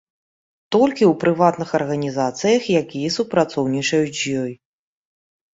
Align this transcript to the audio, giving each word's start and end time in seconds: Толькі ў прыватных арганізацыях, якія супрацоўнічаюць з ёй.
Толькі 0.75 1.03
ў 1.11 1.17
прыватных 1.23 1.69
арганізацыях, 1.79 2.61
якія 2.81 3.13
супрацоўнічаюць 3.19 4.17
з 4.23 4.37
ёй. 4.47 4.53